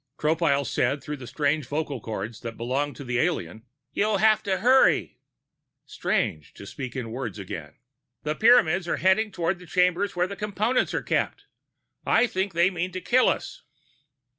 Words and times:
Tropile 0.17 0.65
said 0.65 1.03
through 1.03 1.17
the 1.17 1.27
strange 1.27 1.67
vocal 1.67 1.99
cords 2.01 2.39
that 2.39 2.57
belonged 2.57 2.95
to 2.95 3.03
the 3.03 3.19
alien: 3.19 3.67
"You'll 3.93 4.17
have 4.17 4.41
to 4.41 4.57
hurry." 4.57 5.19
(Strange 5.85 6.55
to 6.55 6.65
speak 6.65 6.95
in 6.95 7.11
words 7.11 7.37
again!) 7.37 7.75
"The 8.23 8.33
Pyramids 8.33 8.87
are 8.87 8.97
heading 8.97 9.31
toward 9.31 9.59
the 9.59 9.67
chambers 9.67 10.15
where 10.15 10.25
the 10.25 10.35
Components 10.35 10.95
are 10.95 11.03
kept. 11.03 11.45
I 12.03 12.25
think 12.25 12.53
they 12.53 12.71
mean 12.71 12.91
to 12.93 12.99
kill 12.99 13.29
us." 13.29 13.61